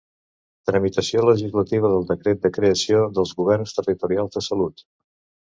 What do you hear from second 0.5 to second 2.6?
Tramitació legislativa del Decret de